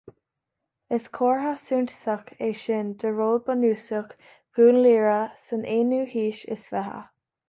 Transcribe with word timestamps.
Is 0.95 1.03
comhartha 1.17 1.49
suntasach 1.65 2.31
é 2.47 2.49
sin 2.61 2.87
de 3.03 3.09
ról 3.17 3.37
bunúsach 3.49 4.15
Dhún 4.55 4.79
Laoghaire 4.87 5.21
san 5.43 5.63
aonú 5.75 6.01
haois 6.15 6.41
is 6.57 6.65
fiche 6.73 6.99